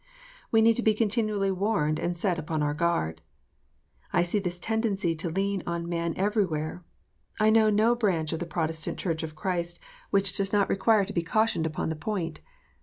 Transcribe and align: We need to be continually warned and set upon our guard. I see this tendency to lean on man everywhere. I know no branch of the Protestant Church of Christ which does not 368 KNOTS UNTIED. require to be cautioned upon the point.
We 0.51 0.63
need 0.63 0.73
to 0.77 0.81
be 0.81 0.95
continually 0.95 1.51
warned 1.51 1.99
and 1.99 2.17
set 2.17 2.39
upon 2.39 2.63
our 2.63 2.73
guard. 2.73 3.21
I 4.11 4.23
see 4.23 4.39
this 4.39 4.59
tendency 4.59 5.15
to 5.17 5.29
lean 5.29 5.61
on 5.67 5.87
man 5.87 6.15
everywhere. 6.17 6.83
I 7.39 7.51
know 7.51 7.69
no 7.69 7.93
branch 7.93 8.33
of 8.33 8.39
the 8.39 8.47
Protestant 8.47 8.97
Church 8.97 9.21
of 9.21 9.35
Christ 9.35 9.77
which 10.09 10.33
does 10.35 10.51
not 10.51 10.69
368 10.69 10.69
KNOTS 10.71 10.71
UNTIED. 10.71 10.79
require 10.79 11.05
to 11.05 11.13
be 11.13 11.21
cautioned 11.21 11.65
upon 11.67 11.89
the 11.89 12.03
point. 12.03 12.39